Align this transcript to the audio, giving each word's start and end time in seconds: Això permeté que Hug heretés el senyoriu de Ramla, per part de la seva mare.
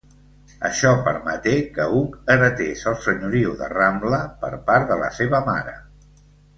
Això 0.69 0.93
permeté 1.07 1.53
que 1.75 1.85
Hug 1.99 2.17
heretés 2.37 2.83
el 2.95 2.97
senyoriu 3.05 3.55
de 3.63 3.71
Ramla, 3.77 4.23
per 4.45 4.53
part 4.73 4.93
de 4.95 5.03
la 5.07 5.15
seva 5.23 5.47
mare. 5.55 5.81